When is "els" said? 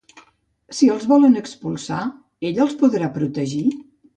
0.93-1.03, 2.67-2.77